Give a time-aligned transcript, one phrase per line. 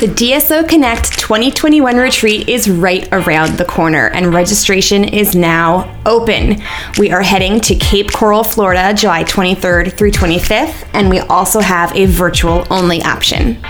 [0.00, 6.62] The DSO Connect 2021 retreat is right around the corner and registration is now open.
[6.96, 11.94] We are heading to Cape Coral, Florida, July 23rd through 25th, and we also have
[11.94, 13.62] a virtual only option.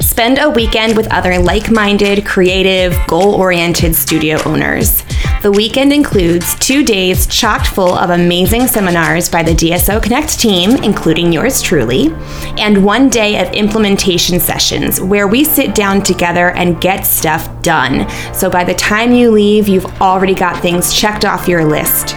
[0.00, 5.04] Spend a weekend with other like minded, creative, goal oriented studio owners.
[5.40, 10.82] The weekend includes two days chocked full of amazing seminars by the DSO Connect team,
[10.82, 12.12] including yours truly,
[12.58, 18.10] and one day of implementation sessions where we sit down together and get stuff done.
[18.34, 22.16] So by the time you leave, you've already got things checked off your list.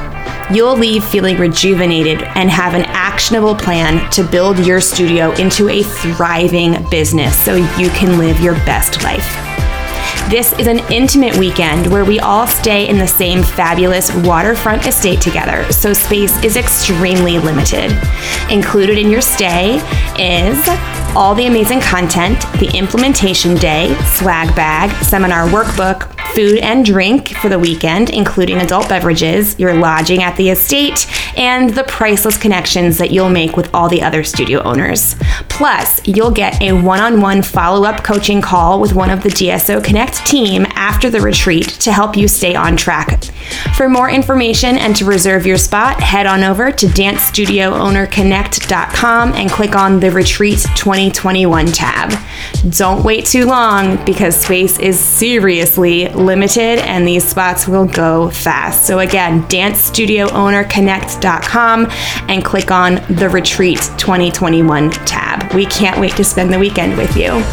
[0.51, 5.83] You'll leave feeling rejuvenated and have an actionable plan to build your studio into a
[5.83, 9.50] thriving business so you can live your best life.
[10.31, 15.19] This is an intimate weekend where we all stay in the same fabulous waterfront estate
[15.19, 17.91] together, so space is extremely limited.
[18.49, 19.75] Included in your stay
[20.17, 20.69] is
[21.17, 27.49] all the amazing content, the implementation day, swag bag, seminar workbook, food and drink for
[27.49, 31.07] the weekend, including adult beverages, your lodging at the estate,
[31.37, 35.15] and the priceless connections that you'll make with all the other studio owners.
[35.49, 39.29] Plus, you'll get a one on one follow up coaching call with one of the
[39.29, 43.30] DSO Connect team after the retreat to help you stay on track.
[43.75, 49.75] For more information and to reserve your spot, head on over to dancestudioownerconnect.com and click
[49.75, 52.17] on the Retreat 2021 tab.
[52.69, 58.85] Don't wait too long because space is seriously limited and these spots will go fast.
[58.85, 61.87] So, again, dancestudioownerconnect.com
[62.29, 65.53] and click on the Retreat 2021 tab.
[65.53, 67.43] We can't wait to spend the weekend with you.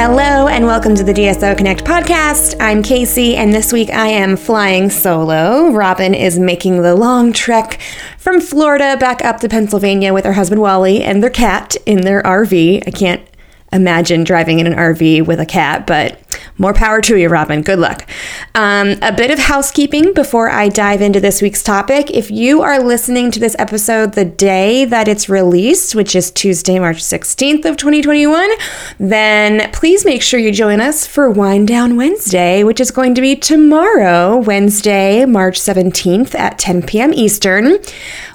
[0.00, 2.54] Hello, and welcome to the DSO Connect podcast.
[2.60, 5.72] I'm Casey, and this week I am flying solo.
[5.72, 7.80] Robin is making the long trek
[8.16, 12.22] from Florida back up to Pennsylvania with her husband Wally and their cat in their
[12.22, 12.84] RV.
[12.86, 13.28] I can't
[13.72, 16.20] imagine driving in an RV with a cat, but
[16.58, 17.62] more power to you, Robin.
[17.62, 18.08] Good luck.
[18.54, 22.10] Um, a bit of housekeeping before I dive into this week's topic.
[22.10, 26.78] If you are listening to this episode the day that it's released, which is Tuesday,
[26.78, 28.50] March 16th of 2021,
[28.98, 33.20] then please make sure you join us for Wind Down Wednesday, which is going to
[33.20, 37.12] be tomorrow, Wednesday, March 17th at 10 p.m.
[37.12, 37.78] Eastern.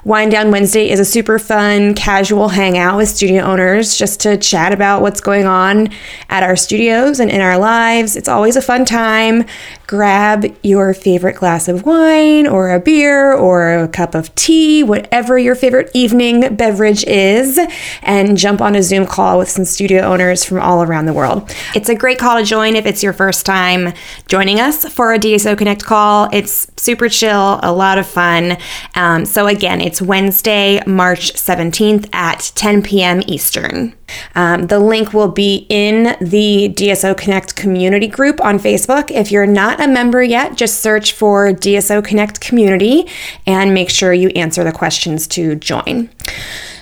[0.04, 4.72] Wind Down Wednesday is a super fun, casual hangout with studio owners just to chat
[4.72, 5.88] about what's going on
[6.28, 8.16] at our studios and in our lives.
[8.16, 9.44] It's always a fun time.
[9.86, 15.38] Grab your favorite glass of wine or a beer or a cup of tea, whatever
[15.38, 17.58] your favorite evening beverage is,
[18.02, 21.54] and jump on a Zoom call with some studio owners from all around the world.
[21.74, 23.92] It's a great call to join if it's your first time
[24.26, 26.28] joining us for a DSO Connect call.
[26.32, 28.56] It's super chill, a lot of fun.
[28.94, 33.22] Um, so, again, it's Wednesday, March 17th at 10 p.m.
[33.26, 33.94] Eastern.
[34.34, 39.10] Um, the link will be in the DSO Connect community group on Facebook.
[39.10, 43.06] If you're not a member yet, just search for DSO Connect community
[43.46, 46.10] and make sure you answer the questions to join.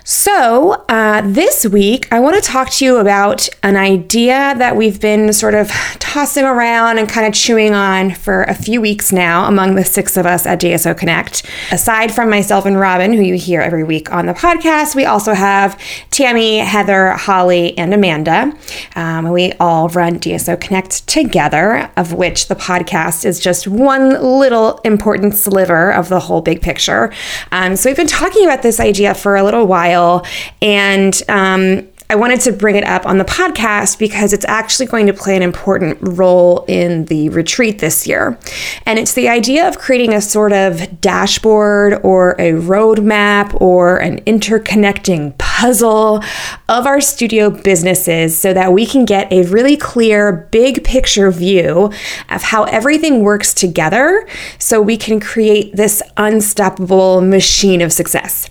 [0.04, 5.00] So, uh, this week, I want to talk to you about an idea that we've
[5.00, 5.68] been sort of
[6.00, 10.16] tossing around and kind of chewing on for a few weeks now among the six
[10.16, 11.48] of us at DSO Connect.
[11.70, 15.34] Aside from myself and Robin, who you hear every week on the podcast, we also
[15.34, 15.80] have
[16.10, 18.52] Tammy, Heather, Holly, and Amanda.
[18.96, 24.78] Um, we all run DSO Connect together, of which the podcast is just one little
[24.78, 27.12] important sliver of the whole big picture.
[27.52, 30.26] Um, so, we've been talking about this idea for a little while while.
[30.60, 35.06] And um, I wanted to bring it up on the podcast because it's actually going
[35.06, 38.38] to play an important role in the retreat this year.
[38.84, 44.20] And it's the idea of creating a sort of dashboard or a roadmap or an
[44.24, 46.20] interconnecting puzzle
[46.68, 51.88] of our studio businesses so that we can get a really clear, big picture view
[52.30, 54.26] of how everything works together
[54.58, 58.50] so we can create this unstoppable machine of success.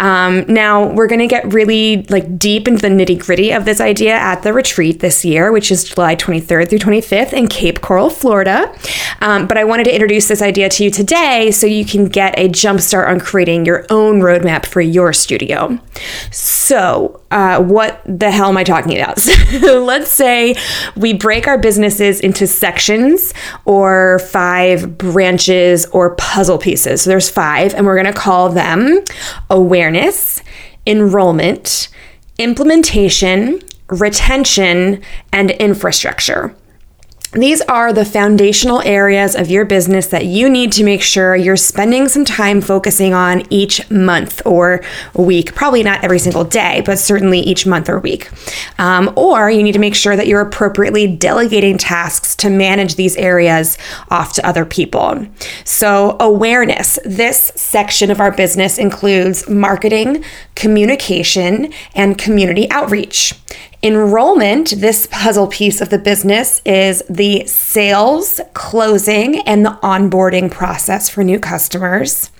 [0.00, 3.80] Um, now, we're going to get really like deep into the nitty gritty of this
[3.80, 8.10] idea at the retreat this year, which is July 23rd through 25th in Cape Coral,
[8.10, 8.74] Florida.
[9.22, 12.38] Um, but I wanted to introduce this idea to you today so you can get
[12.38, 15.78] a jumpstart on creating your own roadmap for your studio.
[17.30, 19.20] Uh, what the hell am I talking about?
[19.60, 20.56] So let's say
[20.96, 27.02] we break our businesses into sections or five branches or puzzle pieces.
[27.02, 29.00] So, there's five, and we're going to call them
[29.50, 30.42] awareness,
[30.86, 31.88] enrollment,
[32.38, 35.02] implementation, retention,
[35.32, 36.54] and infrastructure.
[37.32, 41.56] These are the foundational areas of your business that you need to make sure you're
[41.56, 44.82] spending some time focusing on each month or
[45.14, 45.54] week.
[45.54, 48.28] Probably not every single day, but certainly each month or week.
[48.80, 53.14] Um, or you need to make sure that you're appropriately delegating tasks to manage these
[53.14, 53.78] areas
[54.10, 55.24] off to other people.
[55.64, 60.24] So, awareness this section of our business includes marketing,
[60.56, 63.34] communication, and community outreach.
[63.82, 71.08] Enrollment, this puzzle piece of the business, is the sales, closing, and the onboarding process
[71.08, 72.30] for new customers.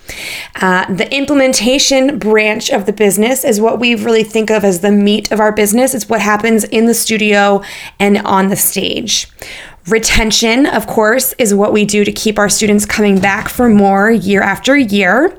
[0.56, 4.90] Uh, the implementation branch of the business is what we really think of as the
[4.90, 5.94] meat of our business.
[5.94, 7.62] It's what happens in the studio
[7.98, 9.26] and on the stage.
[9.90, 14.08] Retention, of course, is what we do to keep our students coming back for more
[14.08, 15.36] year after year.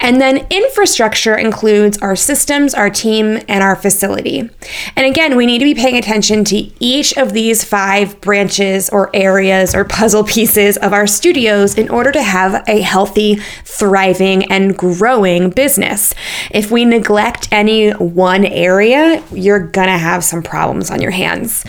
[0.00, 4.50] And then infrastructure includes our systems, our team, and our facility.
[4.96, 9.08] And again, we need to be paying attention to each of these five branches or
[9.14, 14.76] areas or puzzle pieces of our studios in order to have a healthy, thriving, and
[14.76, 16.12] growing business.
[16.50, 21.64] If we neglect any one area, you're gonna have some problems on your hands.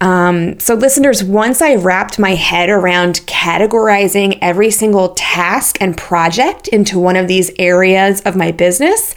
[0.00, 6.68] Um, so, listeners, once I wrapped my head around categorizing every single task and project
[6.68, 9.14] into one of these areas of my business,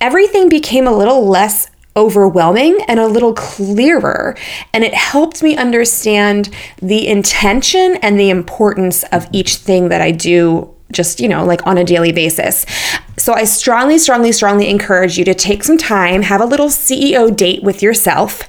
[0.00, 4.36] everything became a little less overwhelming and a little clearer.
[4.72, 6.50] And it helped me understand
[6.80, 11.66] the intention and the importance of each thing that I do just, you know, like
[11.66, 12.66] on a daily basis.
[13.16, 17.34] So I strongly, strongly, strongly encourage you to take some time, have a little CEO
[17.34, 18.42] date with yourself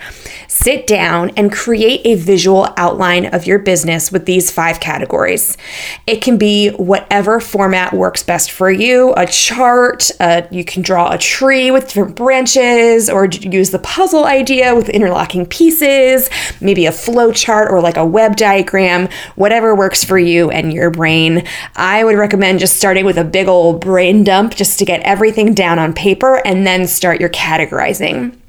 [0.51, 5.57] sit down and create a visual outline of your business with these five categories.
[6.05, 11.11] It can be whatever format works best for you a chart, uh, you can draw
[11.11, 16.91] a tree with different branches, or use the puzzle idea with interlocking pieces, maybe a
[16.91, 21.47] flow chart or like a web diagram, whatever works for you and your brain.
[21.77, 25.53] I would recommend just starting with a big old brain dump just to get everything
[25.53, 28.40] down on paper and then start your categorizing.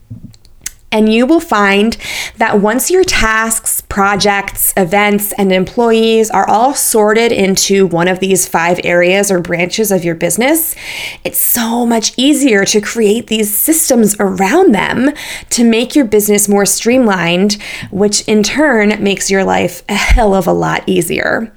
[0.92, 1.96] And you will find
[2.36, 8.46] that once your tasks, projects, events, and employees are all sorted into one of these
[8.46, 10.76] five areas or branches of your business,
[11.24, 15.10] it's so much easier to create these systems around them
[15.50, 17.54] to make your business more streamlined,
[17.90, 21.52] which in turn makes your life a hell of a lot easier.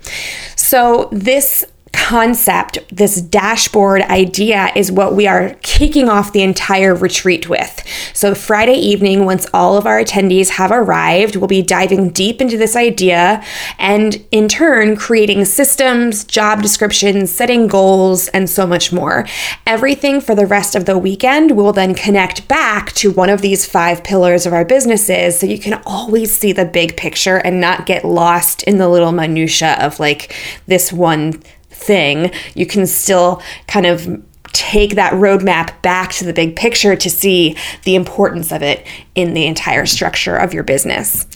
[0.56, 1.66] So, this
[2.06, 7.84] concept, this dashboard idea, is what we are kicking off the entire retreat with.
[8.13, 12.57] So, Friday evening, once all of our attendees have arrived, we'll be diving deep into
[12.57, 13.44] this idea
[13.80, 19.25] and, in turn, creating systems, job descriptions, setting goals, and so much more.
[19.66, 23.66] Everything for the rest of the weekend will then connect back to one of these
[23.66, 27.88] five pillars of our businesses so you can always see the big picture and not
[27.88, 30.36] get lost in the little minutia of like
[30.68, 31.42] this one
[31.86, 34.22] thing, you can still kind of
[34.56, 39.34] take that roadmap back to the big picture to see the importance of it in
[39.34, 41.28] the entire structure of your business.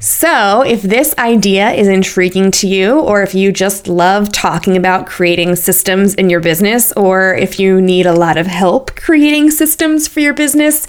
[0.00, 5.06] So, if this idea is intriguing to you, or if you just love talking about
[5.06, 10.06] creating systems in your business, or if you need a lot of help creating systems
[10.06, 10.86] for your business,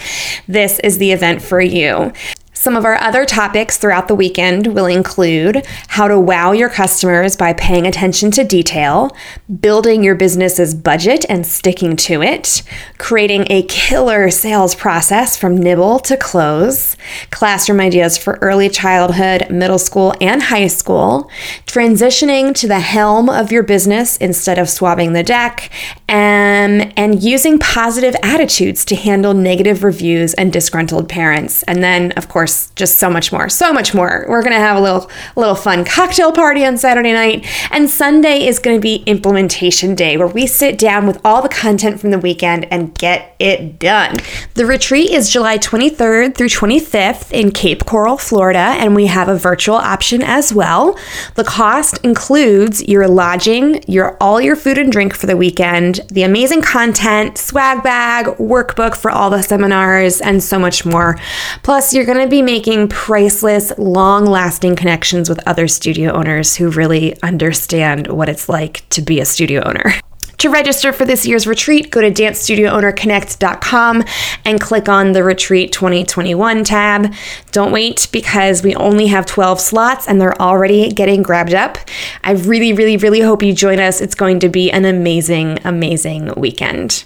[0.47, 2.11] this is the event for you.
[2.59, 7.37] Some of our other topics throughout the weekend will include how to wow your customers
[7.37, 9.15] by paying attention to detail,
[9.61, 12.61] building your business's budget and sticking to it,
[12.97, 16.97] creating a killer sales process from nibble to close,
[17.31, 21.31] classroom ideas for early childhood, middle school, and high school,
[21.65, 25.71] transitioning to the helm of your business instead of swabbing the deck,
[26.09, 31.63] and, and using positive attitudes to handle negative reviews and disgruntled parents.
[31.63, 34.25] And then, of course, just so much more, so much more.
[34.27, 38.59] We're gonna have a little little fun cocktail party on Saturday night, and Sunday is
[38.59, 42.65] gonna be implementation day, where we sit down with all the content from the weekend
[42.71, 44.17] and get it done.
[44.55, 49.35] The retreat is July 23rd through 25th in Cape Coral, Florida, and we have a
[49.35, 50.97] virtual option as well.
[51.35, 56.23] The cost includes your lodging, your all your food and drink for the weekend, the
[56.23, 61.17] amazing content, swag bag, workbook for all the seminars, and so much more.
[61.63, 67.21] Plus, you're going to making priceless, long lasting connections with other studio owners who really
[67.21, 69.93] understand what it's like to be a studio owner.
[70.39, 74.05] To register for this year's retreat, go to dancestudioownerconnect.com
[74.45, 77.13] and click on the Retreat 2021 tab.
[77.51, 81.77] Don't wait because we only have 12 slots and they're already getting grabbed up.
[82.23, 83.99] I really, really, really hope you join us.
[83.99, 87.03] It's going to be an amazing, amazing weekend.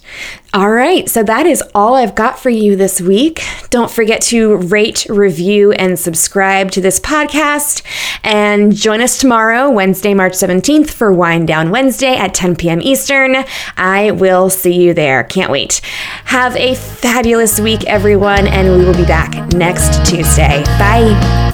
[0.56, 3.42] All right, so that is all I've got for you this week.
[3.72, 7.82] Don't forget to rate, review, and subscribe to this podcast.
[8.24, 12.82] And join us tomorrow, Wednesday, March 17th, for Wind Down Wednesday at 10 p.m.
[13.78, 15.24] I will see you there.
[15.24, 15.82] Can't wait.
[16.26, 20.64] Have a fabulous week, everyone, and we will be back next Tuesday.
[20.80, 21.53] Bye.